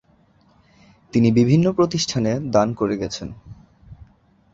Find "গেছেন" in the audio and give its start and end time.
2.97-3.29